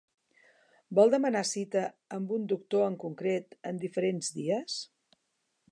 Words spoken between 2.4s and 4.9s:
doctor en concret en diferents dies?